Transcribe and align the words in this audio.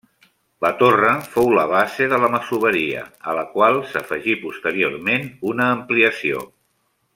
La 0.65 0.69
torre 0.77 1.11
fou 1.33 1.51
la 1.57 1.65
base 1.73 2.07
de 2.13 2.19
la 2.23 2.29
Masoveria, 2.37 3.03
a 3.33 3.35
la 3.41 3.43
qual 3.53 3.77
s'afegí 3.93 4.35
posteriorment 4.47 5.31
una 5.53 5.71
ampliació. 5.77 6.45